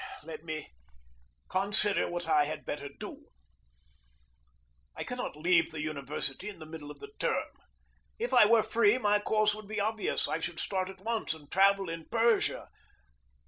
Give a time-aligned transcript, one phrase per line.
[0.23, 0.67] Let me
[1.47, 3.27] consider what I had better do.
[4.95, 7.45] I cannot leave the university in the middle of the term.
[8.17, 10.27] If I were free, my course would be obvious.
[10.27, 12.69] I should start at once and travel in Persia.